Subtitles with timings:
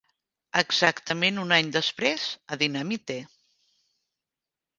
[0.61, 3.19] Exactament un any després, a Dynamite!